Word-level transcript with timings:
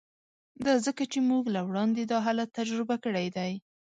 دا 0.65 0.73
ځکه 0.85 1.03
چې 1.11 1.19
موږ 1.29 1.43
له 1.55 1.61
وړاندې 1.67 2.01
دا 2.05 2.17
حالت 2.25 2.49
تجربه 2.59 2.95
کړی 3.03 3.27
دی 3.37 3.51